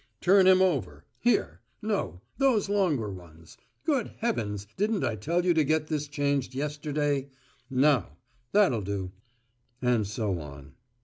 "Turn 0.19 0.47
him 0.47 0.63
over. 0.63 1.05
Here. 1.19 1.61
No, 1.79 2.21
those 2.39 2.69
longer 2.69 3.11
ones. 3.11 3.55
Good 3.83 4.13
heavens, 4.17 4.65
didn't 4.75 5.03
I 5.03 5.15
tell 5.15 5.45
you 5.45 5.53
to 5.53 5.63
get 5.63 5.85
this 5.89 6.07
changed 6.07 6.55
yesterday? 6.55 7.29
Now. 7.69 8.17
That'll 8.51 8.81
do," 8.81 9.11
and 9.79 10.07
so 10.07 10.39
on. 10.39 10.73